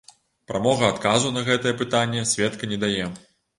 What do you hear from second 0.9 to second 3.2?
адказу на гэтае пытанне сведка не дае.